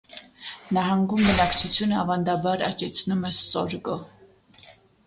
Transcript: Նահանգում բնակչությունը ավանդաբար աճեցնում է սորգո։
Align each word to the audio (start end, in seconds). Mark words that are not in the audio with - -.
Նահանգում 0.77 1.21
բնակչությունը 1.27 1.99
ավանդաբար 2.05 2.67
աճեցնում 2.71 3.31
է 3.31 3.33
սորգո։ 3.45 4.01